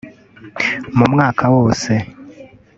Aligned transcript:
mu 0.97 1.05
mwaka 1.11 1.43
wose 1.55 1.91